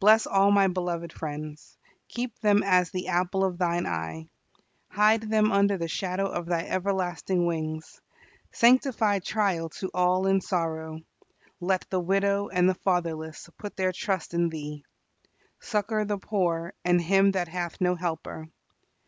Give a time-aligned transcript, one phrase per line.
[0.00, 1.78] Bless all my beloved friends.
[2.08, 4.26] Keep them as the apple of Thine eye.
[4.90, 8.00] Hide them under the shadow of Thy everlasting wings.
[8.50, 10.98] Sanctify trial to all in sorrow.
[11.60, 14.84] Let the widow and the fatherless put their trust in Thee.
[15.60, 18.48] Succor the poor and him that hath no helper.